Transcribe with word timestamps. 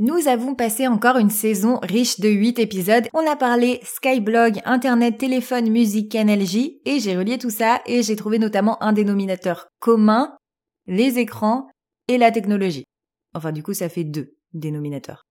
Nous 0.00 0.28
avons 0.28 0.54
passé 0.54 0.86
encore 0.86 1.16
une 1.16 1.28
saison 1.28 1.80
riche 1.82 2.20
de 2.20 2.28
8 2.28 2.60
épisodes. 2.60 3.08
On 3.14 3.28
a 3.28 3.34
parlé 3.34 3.80
Skyblog, 3.82 4.60
Internet, 4.64 5.18
téléphone, 5.18 5.70
musique, 5.70 6.14
NLJ 6.14 6.78
et 6.84 7.00
j'ai 7.00 7.16
relié 7.16 7.36
tout 7.36 7.50
ça 7.50 7.80
et 7.84 8.04
j'ai 8.04 8.14
trouvé 8.14 8.38
notamment 8.38 8.80
un 8.80 8.92
dénominateur 8.92 9.66
commun, 9.80 10.36
les 10.86 11.18
écrans 11.18 11.68
et 12.06 12.16
la 12.16 12.30
technologie. 12.30 12.84
Enfin 13.34 13.50
du 13.50 13.64
coup 13.64 13.74
ça 13.74 13.88
fait 13.88 14.04
deux 14.04 14.36
dénominateurs. 14.52 15.24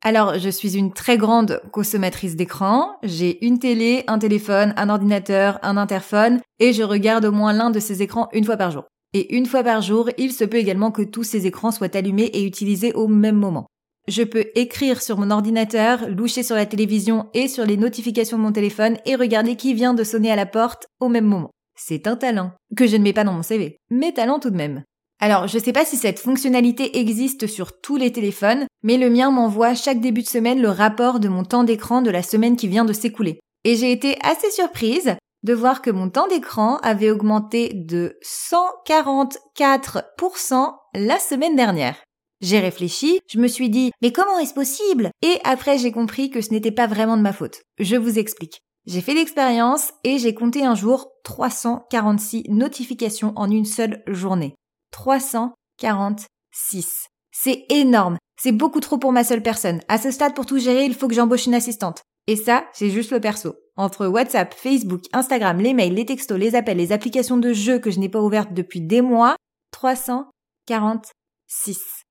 Alors 0.00 0.38
je 0.38 0.48
suis 0.48 0.78
une 0.78 0.94
très 0.94 1.18
grande 1.18 1.60
consommatrice 1.70 2.34
d'écran, 2.34 2.96
j'ai 3.02 3.44
une 3.44 3.58
télé, 3.58 4.04
un 4.06 4.18
téléphone, 4.18 4.72
un 4.78 4.88
ordinateur, 4.88 5.58
un 5.60 5.76
interphone 5.76 6.40
et 6.60 6.72
je 6.72 6.82
regarde 6.82 7.26
au 7.26 7.32
moins 7.32 7.52
l'un 7.52 7.68
de 7.68 7.78
ces 7.78 8.00
écrans 8.00 8.30
une 8.32 8.44
fois 8.44 8.56
par 8.56 8.70
jour. 8.70 8.84
Et 9.12 9.36
une 9.36 9.44
fois 9.44 9.62
par 9.62 9.82
jour, 9.82 10.08
il 10.16 10.32
se 10.32 10.44
peut 10.44 10.56
également 10.56 10.90
que 10.92 11.02
tous 11.02 11.24
ces 11.24 11.46
écrans 11.46 11.72
soient 11.72 11.94
allumés 11.94 12.30
et 12.32 12.46
utilisés 12.46 12.94
au 12.94 13.06
même 13.06 13.36
moment. 13.36 13.66
Je 14.08 14.24
peux 14.24 14.46
écrire 14.56 15.00
sur 15.00 15.16
mon 15.16 15.30
ordinateur, 15.30 16.08
loucher 16.08 16.42
sur 16.42 16.56
la 16.56 16.66
télévision 16.66 17.28
et 17.34 17.46
sur 17.46 17.64
les 17.64 17.76
notifications 17.76 18.36
de 18.36 18.42
mon 18.42 18.50
téléphone 18.50 18.96
et 19.06 19.14
regarder 19.14 19.54
qui 19.54 19.74
vient 19.74 19.94
de 19.94 20.02
sonner 20.02 20.32
à 20.32 20.36
la 20.36 20.46
porte 20.46 20.88
au 20.98 21.08
même 21.08 21.26
moment. 21.26 21.50
C'est 21.76 22.08
un 22.08 22.16
talent 22.16 22.52
que 22.76 22.86
je 22.86 22.96
ne 22.96 23.02
mets 23.02 23.12
pas 23.12 23.24
dans 23.24 23.32
mon 23.32 23.42
CV, 23.42 23.76
mais 23.90 24.12
talent 24.12 24.40
tout 24.40 24.50
de 24.50 24.56
même. 24.56 24.82
Alors, 25.20 25.46
je 25.46 25.56
sais 25.56 25.72
pas 25.72 25.84
si 25.84 25.96
cette 25.96 26.18
fonctionnalité 26.18 26.98
existe 26.98 27.46
sur 27.46 27.80
tous 27.80 27.96
les 27.96 28.10
téléphones, 28.10 28.66
mais 28.82 28.96
le 28.96 29.08
mien 29.08 29.30
m'envoie 29.30 29.76
chaque 29.76 30.00
début 30.00 30.22
de 30.22 30.28
semaine 30.28 30.60
le 30.60 30.68
rapport 30.68 31.20
de 31.20 31.28
mon 31.28 31.44
temps 31.44 31.62
d'écran 31.62 32.02
de 32.02 32.10
la 32.10 32.24
semaine 32.24 32.56
qui 32.56 32.66
vient 32.66 32.84
de 32.84 32.92
s'écouler. 32.92 33.38
Et 33.62 33.76
j'ai 33.76 33.92
été 33.92 34.16
assez 34.22 34.50
surprise 34.50 35.14
de 35.44 35.54
voir 35.54 35.80
que 35.80 35.92
mon 35.92 36.10
temps 36.10 36.26
d'écran 36.26 36.78
avait 36.78 37.12
augmenté 37.12 37.70
de 37.72 38.18
144% 38.24 40.72
la 40.94 41.20
semaine 41.20 41.54
dernière. 41.54 42.02
J'ai 42.42 42.58
réfléchi, 42.58 43.20
je 43.28 43.38
me 43.38 43.46
suis 43.46 43.70
dit, 43.70 43.92
mais 44.02 44.10
comment 44.10 44.36
est-ce 44.40 44.52
possible? 44.52 45.12
Et 45.22 45.38
après 45.44 45.78
j'ai 45.78 45.92
compris 45.92 46.28
que 46.28 46.40
ce 46.40 46.50
n'était 46.50 46.72
pas 46.72 46.88
vraiment 46.88 47.16
de 47.16 47.22
ma 47.22 47.32
faute. 47.32 47.62
Je 47.78 47.94
vous 47.94 48.18
explique. 48.18 48.58
J'ai 48.84 49.00
fait 49.00 49.14
l'expérience 49.14 49.92
et 50.02 50.18
j'ai 50.18 50.34
compté 50.34 50.64
un 50.64 50.74
jour 50.74 51.12
346 51.22 52.46
notifications 52.48 53.32
en 53.36 53.48
une 53.48 53.64
seule 53.64 54.02
journée. 54.08 54.56
346. 54.90 57.06
C'est 57.30 57.64
énorme. 57.68 58.18
C'est 58.40 58.50
beaucoup 58.50 58.80
trop 58.80 58.98
pour 58.98 59.12
ma 59.12 59.22
seule 59.22 59.44
personne. 59.44 59.80
À 59.86 59.98
ce 59.98 60.10
stade, 60.10 60.34
pour 60.34 60.46
tout 60.46 60.58
gérer, 60.58 60.84
il 60.84 60.94
faut 60.94 61.06
que 61.06 61.14
j'embauche 61.14 61.46
une 61.46 61.54
assistante. 61.54 62.02
Et 62.26 62.34
ça, 62.34 62.64
c'est 62.72 62.90
juste 62.90 63.12
le 63.12 63.20
perso. 63.20 63.54
Entre 63.76 64.08
WhatsApp, 64.08 64.52
Facebook, 64.52 65.02
Instagram, 65.12 65.60
les 65.60 65.74
mails, 65.74 65.94
les 65.94 66.06
textos, 66.06 66.40
les 66.40 66.56
appels, 66.56 66.78
les 66.78 66.90
applications 66.90 67.36
de 67.36 67.52
jeux 67.52 67.78
que 67.78 67.92
je 67.92 68.00
n'ai 68.00 68.08
pas 68.08 68.20
ouvertes 68.20 68.52
depuis 68.52 68.80
des 68.80 69.00
mois, 69.00 69.36
346. 69.70 72.01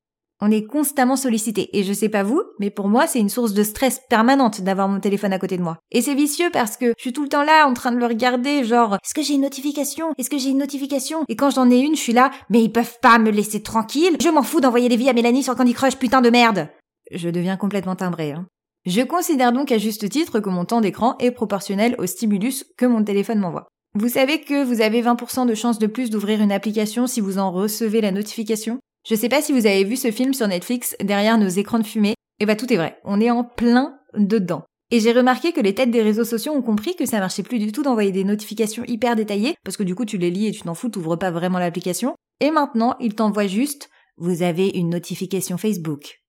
On 0.44 0.50
est 0.50 0.66
constamment 0.66 1.16
sollicité. 1.16 1.78
Et 1.78 1.84
je 1.84 1.94
sais 1.94 2.10
pas 2.10 2.24
vous, 2.24 2.42
mais 2.60 2.72
pour 2.72 2.88
moi, 2.88 3.06
c'est 3.06 3.20
une 3.20 3.30
source 3.30 3.54
de 3.54 3.62
stress 3.62 4.02
permanente 4.10 4.62
d'avoir 4.62 4.88
mon 4.88 5.00
téléphone 5.00 5.34
à 5.34 5.40
côté 5.40 5.56
de 5.56 5.62
moi. 5.62 5.78
Et 5.92 6.02
c'est 6.02 6.16
vicieux 6.16 6.50
parce 6.52 6.78
que 6.78 6.94
je 6.98 7.02
suis 7.02 7.14
tout 7.14 7.22
le 7.22 7.30
temps 7.30 7.44
là 7.44 7.68
en 7.68 7.74
train 7.74 7.92
de 7.92 7.98
le 7.98 8.08
regarder, 8.08 8.64
genre, 8.64 8.96
est-ce 8.96 9.14
que 9.14 9.22
j'ai 9.22 9.36
une 9.36 9.42
notification? 9.42 10.14
Est-ce 10.18 10.32
que 10.32 10.40
j'ai 10.40 10.50
une 10.50 10.58
notification? 10.58 11.26
Et 11.30 11.36
quand 11.36 11.52
j'en 11.52 11.70
ai 11.70 11.78
une, 11.78 11.96
je 11.96 12.02
suis 12.02 12.14
là, 12.14 12.32
mais 12.50 12.64
ils 12.64 12.72
peuvent 12.72 12.98
pas 13.02 13.20
me 13.20 13.30
laisser 13.30 13.62
tranquille. 13.62 14.18
Je 14.20 14.30
m'en 14.30 14.42
fous 14.42 14.62
d'envoyer 14.62 14.90
des 14.90 14.98
vies 14.98 15.10
à 15.10 15.14
Mélanie 15.14 15.44
sur 15.44 15.56
Candy 15.56 15.74
Crush, 15.74 15.98
putain 15.98 16.22
de 16.22 16.32
merde. 16.32 16.70
Je 17.12 17.30
deviens 17.30 17.58
complètement 17.58 17.96
timbré, 17.96 18.32
hein. 18.32 18.48
Je 18.88 19.02
considère 19.02 19.52
donc 19.52 19.72
à 19.72 19.78
juste 19.78 20.10
titre 20.10 20.40
que 20.40 20.50
mon 20.50 20.66
temps 20.66 20.82
d'écran 20.82 21.16
est 21.20 21.30
proportionnel 21.30 21.96
au 22.00 22.08
stimulus 22.08 22.66
que 22.78 22.88
mon 22.88 23.04
téléphone 23.04 23.38
m'envoie. 23.38 23.68
Vous 23.94 24.10
savez 24.10 24.42
que 24.42 24.64
vous 24.64 24.82
avez 24.82 25.04
20% 25.04 25.46
de 25.46 25.54
chance 25.54 25.78
de 25.78 25.86
plus 25.86 26.10
d'ouvrir 26.10 26.42
une 26.42 26.52
application 26.52 27.06
si 27.06 27.22
vous 27.22 27.38
en 27.38 27.52
recevez 27.52 28.02
la 28.02 28.12
notification? 28.12 28.80
Je 29.04 29.16
sais 29.16 29.30
pas 29.30 29.42
si 29.42 29.52
vous 29.52 29.66
avez 29.66 29.84
vu 29.84 29.96
ce 29.96 30.12
film 30.12 30.34
sur 30.34 30.48
Netflix, 30.48 30.96
derrière 31.04 31.38
nos 31.38 31.48
écrans 31.48 31.80
de 31.80 31.86
fumée. 31.86 32.16
Et 32.40 32.46
bah 32.46 32.56
tout 32.56 32.72
est 32.72 32.78
vrai, 32.78 33.00
on 33.04 33.22
est 33.22 33.32
en 33.32 33.44
plein 33.44 33.98
dedans. 34.16 34.64
Et 34.92 35.00
j'ai 35.00 35.14
remarqué 35.14 35.54
que 35.54 35.62
les 35.62 35.74
têtes 35.74 35.92
des 35.92 36.02
réseaux 36.02 36.26
sociaux 36.26 36.54
ont 36.54 36.62
compris 36.62 36.96
que 36.96 37.06
ça 37.06 37.20
marchait 37.20 37.44
plus 37.44 37.60
du 37.60 37.72
tout 37.72 37.82
d'envoyer 37.82 38.12
des 38.12 38.24
notifications 38.26 38.84
hyper 38.86 39.16
détaillées, 39.16 39.56
parce 39.64 39.78
que 39.78 39.84
du 39.84 39.96
coup 39.96 40.06
tu 40.06 40.18
les 40.18 40.30
lis 40.30 40.48
et 40.48 40.52
tu 40.52 40.62
t'en 40.62 40.74
fous, 40.74 40.90
t'ouvres 40.90 41.16
pas 41.16 41.32
vraiment 41.32 41.60
l'application. 41.60 42.16
Et 42.42 42.52
maintenant, 42.52 42.96
ils 43.00 43.16
t'envoient 43.16 43.48
juste 43.48 43.90
vous 44.18 44.44
avez 44.44 44.70
une 44.70 44.90
notification 44.90 45.58
Facebook. 45.58 46.20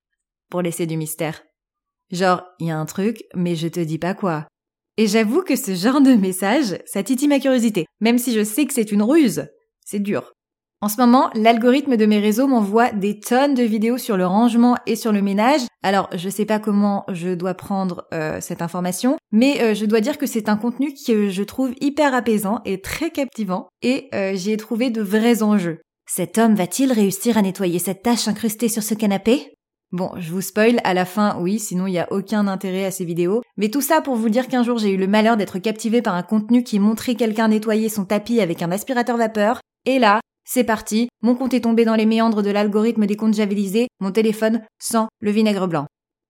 Pour 0.49 0.61
laisser 0.61 0.87
du 0.87 0.97
mystère. 0.97 1.43
Genre, 2.11 2.43
il 2.59 2.67
y 2.67 2.71
a 2.71 2.77
un 2.77 2.85
truc, 2.85 3.23
mais 3.35 3.55
je 3.55 3.67
te 3.67 3.79
dis 3.79 3.99
pas 3.99 4.13
quoi. 4.13 4.47
Et 4.97 5.07
j'avoue 5.07 5.41
que 5.41 5.55
ce 5.55 5.73
genre 5.73 6.01
de 6.01 6.13
message, 6.13 6.77
ça 6.85 7.03
titille 7.03 7.27
ma 7.27 7.39
curiosité, 7.39 7.85
même 7.99 8.17
si 8.17 8.33
je 8.33 8.43
sais 8.43 8.65
que 8.65 8.73
c'est 8.73 8.91
une 8.91 9.01
ruse. 9.01 9.47
C'est 9.85 9.99
dur. 9.99 10.33
En 10.83 10.89
ce 10.89 10.99
moment, 10.99 11.29
l'algorithme 11.33 11.95
de 11.95 12.05
mes 12.05 12.19
réseaux 12.19 12.45
m'envoie 12.45 12.91
des 12.91 13.17
tonnes 13.17 13.53
de 13.53 13.63
vidéos 13.63 13.97
sur 13.97 14.17
le 14.17 14.27
rangement 14.27 14.75
et 14.85 14.97
sur 14.97 15.13
le 15.13 15.21
ménage. 15.21 15.61
Alors, 15.81 16.09
je 16.13 16.27
sais 16.27 16.43
pas 16.43 16.59
comment 16.59 17.05
je 17.07 17.29
dois 17.29 17.53
prendre 17.53 18.05
euh, 18.13 18.41
cette 18.41 18.61
information, 18.61 19.15
mais 19.31 19.61
euh, 19.61 19.75
je 19.75 19.85
dois 19.85 20.01
dire 20.01 20.17
que 20.17 20.25
c'est 20.25 20.49
un 20.49 20.57
contenu 20.57 20.93
que 21.07 21.29
je 21.29 21.43
trouve 21.43 21.71
hyper 21.79 22.13
apaisant 22.13 22.59
et 22.65 22.81
très 22.81 23.11
captivant, 23.11 23.69
et 23.81 24.09
euh, 24.13 24.33
j'y 24.35 24.51
ai 24.51 24.57
trouvé 24.57 24.89
de 24.89 25.01
vrais 25.01 25.41
enjeux. 25.41 25.79
Cet 26.05 26.37
homme 26.37 26.53
va-t-il 26.55 26.91
réussir 26.91 27.37
à 27.37 27.41
nettoyer 27.43 27.79
cette 27.79 28.03
tache 28.03 28.27
incrustée 28.27 28.67
sur 28.67 28.83
ce 28.83 28.93
canapé? 28.93 29.53
Bon, 29.93 30.11
je 30.17 30.33
vous 30.33 30.41
spoil 30.41 30.81
à 30.83 30.93
la 30.93 31.05
fin, 31.05 31.37
oui, 31.39 31.59
sinon 31.59 31.87
il 31.87 31.91
n'y 31.91 31.99
a 31.99 32.11
aucun 32.11 32.45
intérêt 32.45 32.83
à 32.83 32.91
ces 32.91 33.05
vidéos. 33.05 33.41
Mais 33.55 33.69
tout 33.69 33.79
ça 33.79 34.01
pour 34.01 34.15
vous 34.15 34.27
dire 34.27 34.49
qu'un 34.49 34.63
jour 34.63 34.79
j'ai 34.79 34.91
eu 34.91 34.97
le 34.97 35.07
malheur 35.07 35.37
d'être 35.37 35.59
captivé 35.59 36.01
par 36.01 36.15
un 36.15 36.23
contenu 36.23 36.61
qui 36.61 36.77
montrait 36.79 37.15
quelqu'un 37.15 37.47
nettoyer 37.47 37.87
son 37.87 38.03
tapis 38.03 38.41
avec 38.41 38.61
un 38.61 38.71
aspirateur 38.71 39.15
vapeur. 39.15 39.61
Et 39.85 39.99
là, 39.99 40.19
c'est 40.45 40.63
parti, 40.63 41.09
mon 41.21 41.35
compte 41.35 41.53
est 41.53 41.61
tombé 41.61 41.85
dans 41.85 41.95
les 41.95 42.05
méandres 42.05 42.41
de 42.41 42.51
l'algorithme 42.51 43.05
des 43.05 43.15
comptes 43.15 43.33
javelisés, 43.33 43.87
mon 43.99 44.11
téléphone 44.11 44.61
sans 44.79 45.07
le 45.19 45.31
vinaigre 45.31 45.67
blanc. 45.67 45.87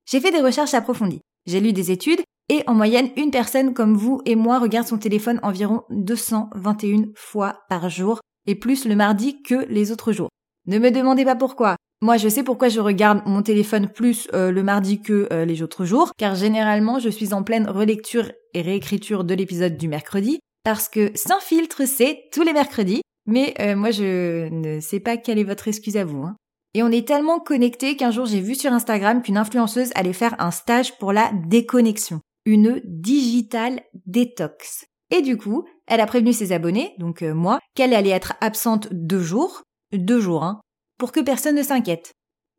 J'ai 0.09 0.19
fait 0.19 0.31
des 0.31 0.41
recherches 0.41 0.73
approfondies, 0.73 1.21
j'ai 1.45 1.59
lu 1.59 1.73
des 1.73 1.91
études, 1.91 2.21
et 2.49 2.63
en 2.67 2.73
moyenne, 2.73 3.09
une 3.15 3.31
personne 3.31 3.73
comme 3.73 3.95
vous 3.95 4.21
et 4.25 4.35
moi 4.35 4.59
regarde 4.59 4.87
son 4.87 4.97
téléphone 4.97 5.39
environ 5.43 5.83
221 5.89 7.11
fois 7.15 7.59
par 7.69 7.89
jour, 7.89 8.19
et 8.45 8.55
plus 8.55 8.85
le 8.85 8.95
mardi 8.95 9.41
que 9.41 9.65
les 9.69 9.91
autres 9.91 10.11
jours. 10.11 10.29
Ne 10.67 10.79
me 10.79 10.91
demandez 10.91 11.25
pas 11.25 11.35
pourquoi. 11.35 11.75
Moi, 12.01 12.17
je 12.17 12.27
sais 12.27 12.43
pourquoi 12.43 12.67
je 12.67 12.81
regarde 12.81 13.21
mon 13.25 13.41
téléphone 13.41 13.87
plus 13.87 14.27
euh, 14.33 14.51
le 14.51 14.61
mardi 14.61 15.01
que 15.01 15.27
euh, 15.31 15.45
les 15.45 15.61
autres 15.61 15.85
jours, 15.85 16.11
car 16.17 16.35
généralement, 16.35 16.99
je 16.99 17.07
suis 17.07 17.33
en 17.33 17.43
pleine 17.43 17.67
relecture 17.69 18.29
et 18.53 18.61
réécriture 18.61 19.23
de 19.23 19.33
l'épisode 19.33 19.77
du 19.77 19.87
mercredi, 19.87 20.39
parce 20.65 20.89
que 20.89 21.11
sans 21.15 21.39
filtre, 21.39 21.83
c'est 21.85 22.23
tous 22.33 22.41
les 22.41 22.51
mercredis, 22.51 23.02
mais 23.25 23.53
euh, 23.59 23.75
moi, 23.75 23.91
je 23.91 24.49
ne 24.49 24.79
sais 24.79 24.99
pas 24.99 25.17
quelle 25.17 25.39
est 25.39 25.43
votre 25.43 25.67
excuse 25.67 25.97
à 25.97 26.05
vous. 26.05 26.23
Hein. 26.23 26.35
Et 26.73 26.83
on 26.83 26.89
est 26.89 27.07
tellement 27.07 27.39
connectés 27.39 27.95
qu'un 27.95 28.11
jour 28.11 28.25
j'ai 28.25 28.41
vu 28.41 28.55
sur 28.55 28.73
Instagram 28.73 29.21
qu'une 29.21 29.37
influenceuse 29.37 29.91
allait 29.95 30.13
faire 30.13 30.35
un 30.39 30.51
stage 30.51 30.97
pour 30.97 31.13
la 31.13 31.31
déconnexion, 31.47 32.21
une 32.45 32.81
digital 32.83 33.81
détox. 34.05 34.85
Et 35.11 35.21
du 35.21 35.37
coup, 35.37 35.65
elle 35.85 36.01
a 36.01 36.07
prévenu 36.07 36.33
ses 36.33 36.51
abonnés, 36.51 36.95
donc 36.97 37.21
euh, 37.21 37.35
moi, 37.35 37.59
qu'elle 37.75 37.93
allait 37.93 38.09
être 38.09 38.33
absente 38.41 38.87
deux 38.91 39.21
jours, 39.21 39.61
deux 39.91 40.19
jours, 40.19 40.43
hein, 40.43 40.61
pour 40.97 41.11
que 41.11 41.19
personne 41.19 41.55
ne 41.55 41.63
s'inquiète. 41.63 42.13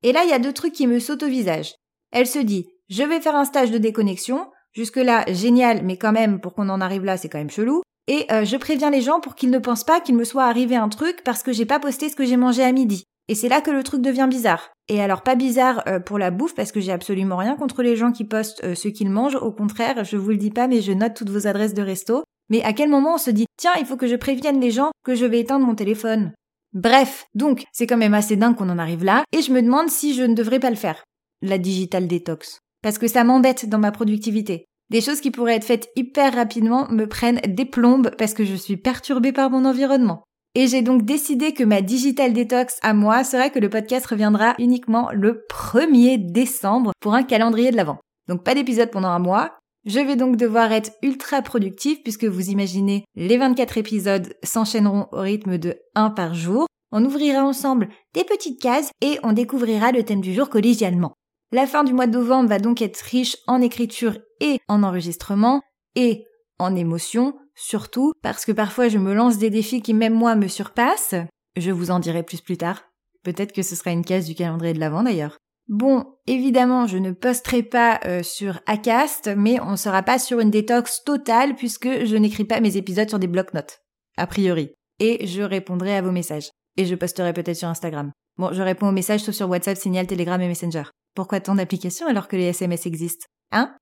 Et 0.05 0.13
là, 0.13 0.23
il 0.25 0.31
y 0.31 0.35
a 0.35 0.39
deux 0.39 0.53
trucs 0.53 0.75
qui 0.75 0.87
me 0.87 1.01
sautent 1.01 1.25
au 1.25 1.29
visage. 1.29 1.75
Elle 2.13 2.27
se 2.27 2.39
dit, 2.39 2.69
je 2.89 3.03
vais 3.03 3.21
faire 3.21 3.35
un 3.35 3.45
stage 3.45 3.73
de 3.73 3.79
déconnexion, 3.79 4.47
jusque-là, 4.73 5.25
génial, 5.33 5.83
mais 5.83 5.97
quand 5.97 6.13
même, 6.13 6.41
pour 6.41 6.55
qu'on 6.55 6.69
en 6.69 6.81
arrive 6.81 7.05
là, 7.05 7.17
c'est 7.17 7.29
quand 7.29 7.39
même 7.39 7.51
chelou. 7.51 7.83
Et 8.07 8.27
euh, 8.31 8.45
je 8.45 8.57
préviens 8.57 8.91
les 8.91 9.01
gens 9.01 9.21
pour 9.21 9.35
qu'ils 9.35 9.51
ne 9.51 9.59
pensent 9.59 9.85
pas 9.85 10.01
qu'il 10.01 10.15
me 10.15 10.25
soit 10.25 10.45
arrivé 10.45 10.77
un 10.77 10.89
truc 10.89 11.23
parce 11.25 11.43
que 11.43 11.53
j'ai 11.53 11.65
pas 11.65 11.81
posté 11.81 12.09
ce 12.09 12.17
que 12.17 12.25
j'ai 12.25 12.37
mangé 12.37 12.63
à 12.63 12.73
midi. 12.73 13.05
Et 13.29 13.35
c'est 13.35 13.49
là 13.49 13.63
que 13.63 13.71
le 13.71 13.83
truc 13.83 14.03
devient 14.03 14.27
bizarre. 14.29 14.71
Et 14.89 15.01
alors 15.01 15.23
pas 15.23 15.35
bizarre 15.35 15.83
euh, 15.87 15.99
pour 15.99 16.19
la 16.19 16.31
bouffe 16.31 16.55
parce 16.55 16.73
que 16.73 16.81
j'ai 16.81 16.93
absolument 16.93 17.39
rien 17.39 17.57
contre 17.57 17.83
les 17.83 17.97
gens 17.97 18.13
qui 18.13 18.25
postent 18.25 18.63
euh, 18.65 18.75
ce 18.75 18.89
qu'ils 18.89 19.09
mangent. 19.09 19.37
Au 19.37 19.51
contraire, 19.51 20.05
je 20.05 20.19
vous 20.19 20.31
le 20.31 20.37
dis 20.37 20.51
pas 20.51 20.69
mais 20.69 20.83
je 20.83 20.93
note 20.93 21.15
toutes 21.15 21.31
vos 21.31 21.47
adresses 21.47 21.73
de 21.73 21.83
resto. 21.83 22.23
Mais 22.51 22.63
à 22.63 22.75
quel 22.75 22.91
moment 22.91 23.15
on 23.15 23.19
se 23.19 23.31
dit 23.31 23.47
tiens 23.57 23.73
il 23.81 23.87
faut 23.87 23.97
que 23.97 24.07
je 24.07 24.17
prévienne 24.17 24.61
les 24.61 24.71
gens 24.71 24.91
que 25.03 25.15
je 25.15 25.25
vais 25.25 25.41
éteindre 25.41 25.67
mon 25.67 25.75
téléphone? 25.75 26.33
Bref, 26.75 27.27
donc 27.35 27.65
c'est 27.73 27.87
quand 27.87 27.97
même 27.97 28.15
assez 28.15 28.37
dingue 28.37 28.57
qu'on 28.57 28.69
en 28.69 28.79
arrive 28.79 29.05
là 29.05 29.25
et 29.33 29.41
je 29.41 29.53
me 29.53 29.63
demande 29.63 29.89
si 29.89 30.13
je 30.13 30.25
ne 30.25 30.35
devrais 30.35 30.61
pas 30.61 30.71
le 30.71 30.77
faire. 30.77 31.03
La 31.41 31.57
digital 31.57 32.07
détox. 32.07 32.59
Parce 32.83 32.99
que 32.99 33.09
ça 33.09 33.25
m'embête 33.25 33.67
dans 33.67 33.79
ma 33.79 33.93
productivité. 33.93 34.67
Des 34.91 35.01
choses 35.01 35.21
qui 35.21 35.31
pourraient 35.31 35.57
être 35.57 35.65
faites 35.65 35.89
hyper 35.97 36.35
rapidement 36.35 36.87
me 36.91 37.07
prennent 37.07 37.41
des 37.47 37.65
plombes 37.65 38.11
parce 38.19 38.35
que 38.35 38.45
je 38.45 38.55
suis 38.55 38.77
perturbée 38.77 39.33
par 39.33 39.51
mon 39.51 39.65
environnement. 39.65 40.25
Et 40.55 40.69
j'ai 40.69 40.83
donc 40.83 41.05
décidé 41.05 41.53
que 41.53 41.65
ma 41.65 41.83
digital 41.83 42.33
détox 42.33 42.79
à 42.83 42.95
moi 42.95 43.25
serait 43.25 43.51
que 43.51 43.59
le 43.59 43.69
podcast 43.69 44.07
reviendra 44.07 44.55
uniquement 44.59 45.11
le 45.13 45.45
1er 45.51 46.31
décembre 46.31 46.93
pour 47.01 47.15
un 47.15 47.25
calendrier 47.25 47.73
de 47.73 47.77
l'avant. 47.77 47.99
Donc 48.29 48.45
pas 48.45 48.55
d'épisode 48.55 48.91
pendant 48.91 49.09
un 49.09 49.19
mois. 49.19 49.57
Je 49.85 49.99
vais 49.99 50.17
donc 50.17 50.37
devoir 50.37 50.71
être 50.73 50.93
ultra 51.03 51.43
productive 51.43 52.03
puisque 52.03 52.25
vous 52.25 52.51
imaginez 52.51 53.05
les 53.17 53.37
24 53.37 53.79
épisodes 53.79 54.35
s'enchaîneront 54.45 55.09
au 55.13 55.21
rythme 55.21 55.59
de 55.59 55.77
1 55.95 56.11
par 56.11 56.35
jour. 56.35 56.67
On 56.93 57.05
ouvrira 57.05 57.43
ensemble 57.43 57.89
des 58.15 58.25
petites 58.25 58.61
cases 58.63 58.91
et 59.01 59.19
on 59.25 59.33
découvrira 59.33 59.91
le 59.91 60.05
thème 60.05 60.21
du 60.21 60.33
jour 60.33 60.49
collégialement. 60.49 61.15
La 61.55 61.69
fin 61.69 61.85
du 61.85 61.93
mois 61.93 62.09
de 62.09 62.19
novembre 62.19 62.49
va 62.49 62.59
donc 62.59 62.83
être 62.83 62.99
riche 62.99 63.37
en 63.47 63.61
écriture 63.61 64.19
et 64.41 64.59
en 64.67 64.83
enregistrement 64.83 65.63
et 65.95 66.27
en 66.59 66.75
émotions 66.75 67.39
surtout 67.55 68.13
parce 68.23 68.45
que 68.45 68.51
parfois 68.51 68.89
je 68.89 68.99
me 68.99 69.15
lance 69.15 69.39
des 69.39 69.51
défis 69.51 69.81
qui 69.81 69.95
même 69.95 70.15
moi 70.15 70.35
me 70.35 70.49
surpassent. 70.49 71.15
Je 71.57 71.71
vous 71.71 71.93
en 71.93 72.01
dirai 72.01 72.25
plus 72.25 72.41
plus 72.41 72.57
tard. 72.57 72.83
Peut-être 73.23 73.53
que 73.53 73.63
ce 73.63 73.77
sera 73.77 73.93
une 73.93 74.05
case 74.05 74.27
du 74.27 74.35
calendrier 74.35 74.75
de 74.75 74.81
l'avant 74.81 75.05
d'ailleurs. 75.05 75.37
Bon, 75.69 76.17
évidemment, 76.27 76.89
je 76.89 76.99
ne 76.99 77.13
posterai 77.13 77.63
pas 77.63 78.01
euh, 78.05 78.25
sur 78.25 78.59
Acast, 78.67 79.31
mais 79.37 79.61
on 79.61 79.77
sera 79.77 80.03
pas 80.03 80.19
sur 80.19 80.41
une 80.41 80.51
détox 80.51 81.05
totale 81.05 81.55
puisque 81.55 82.05
je 82.05 82.17
n'écris 82.17 82.45
pas 82.45 82.59
mes 82.59 82.77
épisodes 82.77 83.09
sur 83.09 83.21
des 83.21 83.29
blocs-notes. 83.29 83.79
A 84.17 84.27
priori. 84.27 84.73
Et 84.99 85.25
je 85.29 85.43
répondrai 85.43 85.97
à 85.97 86.03
vos 86.03 86.11
messages. 86.11 86.51
Et 86.77 86.85
je 86.85 86.97
posterai 86.97 87.33
peut-être 87.33 87.59
sur 87.59 87.69
Instagram. 87.69 88.11
Bon, 88.39 88.53
je 88.53 88.61
réponds 88.61 88.89
aux 88.89 88.93
messages 88.93 89.21
sauf 89.21 89.37
sur 89.37 89.49
WhatsApp, 89.49 89.79
Signal, 89.79 90.09
Telegram 90.09 90.41
et 90.41 90.49
Messenger. 90.49 90.83
Pourquoi 91.15 91.41
tant 91.41 91.55
d'applications 91.55 92.07
alors 92.07 92.29
que 92.29 92.37
les 92.37 92.47
SMS 92.47 92.87
existent 92.87 93.27
Hein? 93.53 93.75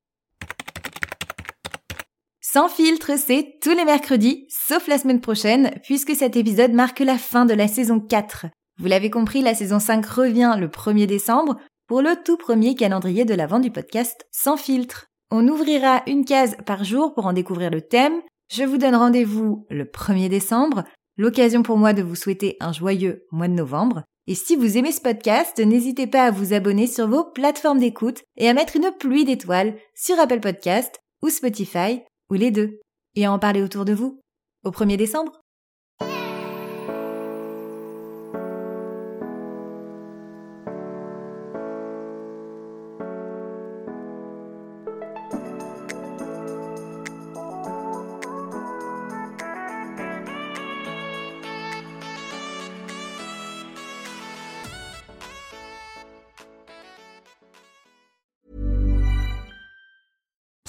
Sans 2.40 2.68
filtre, 2.68 3.12
c'est 3.16 3.54
tous 3.62 3.74
les 3.74 3.86
mercredis, 3.86 4.46
sauf 4.50 4.86
la 4.86 4.98
semaine 4.98 5.22
prochaine, 5.22 5.70
puisque 5.82 6.14
cet 6.14 6.36
épisode 6.36 6.72
marque 6.72 7.00
la 7.00 7.16
fin 7.16 7.46
de 7.46 7.54
la 7.54 7.68
saison 7.68 7.98
4. 7.98 8.46
Vous 8.78 8.86
l'avez 8.86 9.08
compris, 9.08 9.40
la 9.40 9.54
saison 9.54 9.78
5 9.78 10.04
revient 10.04 10.56
le 10.58 10.68
1er 10.68 11.06
décembre 11.06 11.56
pour 11.86 12.02
le 12.02 12.22
tout 12.22 12.36
premier 12.36 12.74
calendrier 12.74 13.24
de 13.24 13.34
l'avant 13.34 13.60
du 13.60 13.70
podcast 13.70 14.26
Sans 14.30 14.58
filtre. 14.58 15.06
On 15.30 15.48
ouvrira 15.48 16.02
une 16.06 16.26
case 16.26 16.56
par 16.66 16.84
jour 16.84 17.14
pour 17.14 17.24
en 17.24 17.32
découvrir 17.32 17.70
le 17.70 17.80
thème. 17.80 18.20
Je 18.50 18.64
vous 18.64 18.76
donne 18.76 18.96
rendez-vous 18.96 19.66
le 19.70 19.84
1er 19.84 20.28
décembre, 20.28 20.84
l'occasion 21.16 21.62
pour 21.62 21.78
moi 21.78 21.94
de 21.94 22.02
vous 22.02 22.16
souhaiter 22.16 22.58
un 22.60 22.72
joyeux 22.72 23.24
mois 23.30 23.48
de 23.48 23.54
novembre. 23.54 24.02
Et 24.28 24.36
si 24.36 24.54
vous 24.54 24.78
aimez 24.78 24.92
ce 24.92 25.00
podcast, 25.00 25.58
n'hésitez 25.58 26.06
pas 26.06 26.24
à 26.24 26.30
vous 26.30 26.52
abonner 26.52 26.86
sur 26.86 27.08
vos 27.08 27.24
plateformes 27.24 27.80
d'écoute 27.80 28.22
et 28.36 28.48
à 28.48 28.54
mettre 28.54 28.76
une 28.76 28.92
pluie 28.96 29.24
d'étoiles 29.24 29.76
sur 29.94 30.18
Apple 30.20 30.38
Podcast 30.38 31.00
ou 31.22 31.28
Spotify 31.28 32.02
ou 32.30 32.34
les 32.34 32.52
deux, 32.52 32.78
et 33.16 33.26
à 33.26 33.32
en 33.32 33.38
parler 33.38 33.62
autour 33.62 33.84
de 33.84 33.92
vous, 33.92 34.20
au 34.64 34.70
1er 34.70 34.96
décembre. 34.96 35.41